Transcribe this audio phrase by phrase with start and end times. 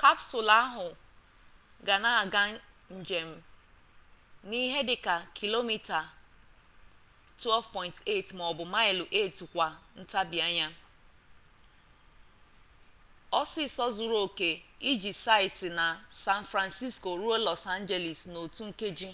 [0.00, 0.86] kapsụlụ ahụ
[1.86, 2.42] ga na-aga
[2.98, 3.28] njem
[4.48, 5.68] n'ihe dịka km
[7.40, 9.66] 12.8 maọbụ maịlụ 8 kwa
[10.00, 10.66] ntabianya
[13.40, 14.48] ọsịịsọ zuru oke
[14.90, 15.86] iji site na
[16.24, 19.10] san francisco ruo los angeles n'otu nkeji